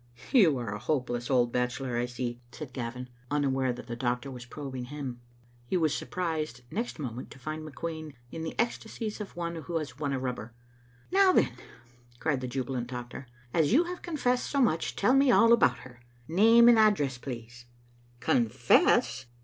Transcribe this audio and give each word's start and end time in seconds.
""You 0.33 0.57
are 0.57 0.73
a 0.73 0.79
hopeless 0.79 1.29
old 1.29 1.51
bachelor, 1.51 1.95
I 1.95 2.07
see," 2.07 2.41
said 2.51 2.73
Gavin, 2.73 3.07
unaware 3.29 3.71
that 3.71 3.85
the 3.85 3.95
doctor 3.95 4.31
was 4.31 4.47
probing 4.47 4.85
him. 4.85 5.21
He 5.67 5.77
was 5.77 5.93
surprised 5.95 6.61
next 6.71 6.97
moment 6.97 7.29
to 7.29 7.37
find 7.37 7.61
McQueen 7.63 8.15
in 8.31 8.41
the 8.41 8.59
ecstasies 8.59 9.21
of 9.21 9.35
one 9.35 9.53
who 9.55 9.77
has 9.77 9.99
won 9.99 10.11
a 10.11 10.17
rubber." 10.19 10.55
Now, 11.11 11.31
then," 11.31 11.51
cried 12.19 12.41
the 12.41 12.47
jubilant 12.47 12.87
doctor, 12.87 13.27
"as 13.53 13.73
you 13.73 13.83
have 13.83 14.01
confessed 14.01 14.49
so 14.49 14.59
much, 14.59 14.95
tell 14.95 15.13
me 15.13 15.29
all 15.29 15.53
about 15.53 15.77
her. 15.81 15.99
Name 16.27 16.67
and 16.67 16.79
address, 16.79 17.19
please."" 17.19 17.67
Confess 18.21 19.27